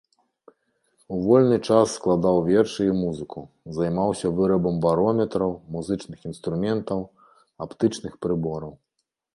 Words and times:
У 1.15 1.17
вольны 1.25 1.57
час 1.67 1.87
складаў 1.97 2.39
вершы 2.47 2.81
і 2.87 2.95
музыку, 3.03 3.39
займаўся 3.77 4.27
вырабам 4.41 4.75
барометраў, 4.87 5.51
музычных 5.77 6.19
інструментаў, 6.33 7.09
аптычных 7.69 8.13
прыбораў. 8.27 8.77